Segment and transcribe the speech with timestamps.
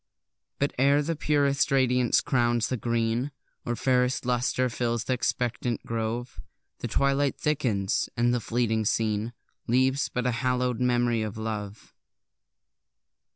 [0.57, 3.29] But ere the purest radiance crowns the green,
[3.67, 6.41] Or fairest lustre fills th' expectant grove,
[6.79, 9.33] The twilight thickens, and the fleeting scene
[9.67, 11.93] Leaves but a hallow'd memory of love!